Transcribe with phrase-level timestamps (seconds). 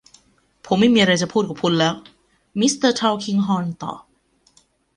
[0.65, 1.93] ผมไม่มีอะไรจะพูดกับคุณแล้ว
[2.59, 3.99] มิสเตอร์ทัลคิงฮอร์นตอบ